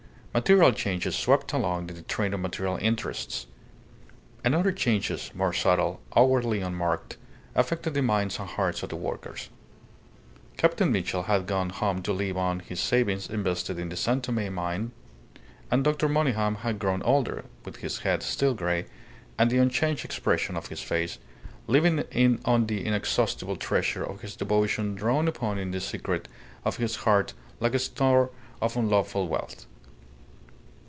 [0.33, 3.47] Material changes swept along in the train of material interests.
[4.45, 7.17] And other changes more subtle, outwardly unmarked,
[7.53, 9.49] affected the minds and hearts of the workers.
[10.55, 14.53] Captain Mitchell had gone home to live on his savings invested in the San Tome
[14.53, 14.93] mine;
[15.69, 16.07] and Dr.
[16.07, 18.85] Monygham had grown older, with his head steel grey
[19.37, 21.19] and the unchanged expression of his face,
[21.67, 22.05] living
[22.45, 26.29] on the inexhaustible treasure of his devotion drawn upon in the secret
[26.63, 28.31] of his heart like a store
[28.61, 29.65] of unlawful wealth.